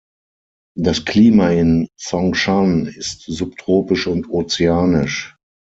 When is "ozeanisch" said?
4.31-5.35